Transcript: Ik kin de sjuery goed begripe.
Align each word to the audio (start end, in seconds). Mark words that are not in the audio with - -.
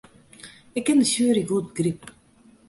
Ik 0.77 0.83
kin 0.85 0.99
de 1.01 1.05
sjuery 1.11 1.43
goed 1.49 1.65
begripe. 1.69 2.07